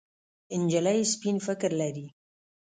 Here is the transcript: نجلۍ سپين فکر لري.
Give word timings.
نجلۍ 0.61 0.99
سپين 1.13 1.37
فکر 1.47 1.71
لري. 1.81 2.05